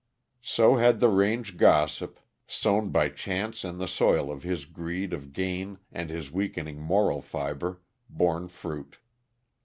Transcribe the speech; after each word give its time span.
So 0.41 0.77
had 0.77 0.99
the 0.99 1.09
range 1.09 1.57
gossip, 1.57 2.19
sown 2.47 2.89
by 2.89 3.09
chance 3.09 3.63
in 3.63 3.77
the 3.77 3.87
soil 3.87 4.31
of 4.31 4.41
his 4.41 4.65
greed 4.65 5.13
of 5.13 5.31
gain 5.31 5.77
and 5.91 6.09
his 6.09 6.31
weakening 6.31 6.79
moral 6.81 7.21
fiber, 7.21 7.83
borne 8.09 8.47
fruit. 8.47 8.97